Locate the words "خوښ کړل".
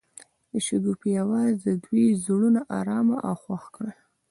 3.43-3.97